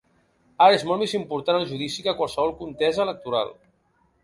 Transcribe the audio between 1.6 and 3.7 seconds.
judici que qualsevol contesa electoral.